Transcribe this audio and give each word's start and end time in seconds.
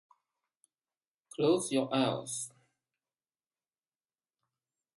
The 1.37 1.43
town 1.45 1.53
is 1.53 1.61
named 1.61 1.61
for 1.61 1.67
Charles 1.67 1.69
Gilman, 1.69 1.91
a 1.93 1.97
railroad 2.01 2.17
contractor. 2.25 2.55